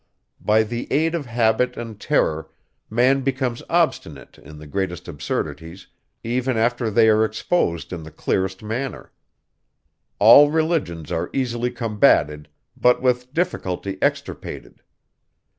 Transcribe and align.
By 0.43 0.63
the 0.63 0.91
aid 0.91 1.13
of 1.13 1.27
habit 1.27 1.77
and 1.77 1.99
terror, 2.01 2.49
man 2.89 3.21
becomes 3.21 3.61
obstinate 3.69 4.39
in 4.39 4.57
the 4.57 4.65
greatest 4.65 5.07
absurdities, 5.07 5.85
even 6.23 6.57
after 6.57 6.89
they 6.89 7.07
are 7.07 7.23
exposed 7.23 7.93
in 7.93 8.01
the 8.01 8.09
clearest 8.09 8.63
manner. 8.63 9.11
All 10.17 10.49
religions 10.49 11.11
are 11.11 11.29
easily 11.33 11.69
combated, 11.69 12.49
but 12.75 12.99
with 12.99 13.31
difficulty 13.31 13.99
extirpated. 14.01 14.81